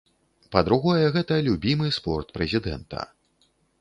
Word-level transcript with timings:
Па-другое, 0.53 1.03
гэта 1.17 1.37
любімы 1.47 1.91
спорт 1.99 2.27
прэзідэнта. 2.39 3.05